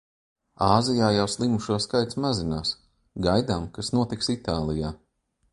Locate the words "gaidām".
3.29-3.71